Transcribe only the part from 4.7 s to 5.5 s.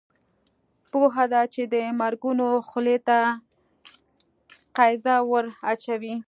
قیضه ور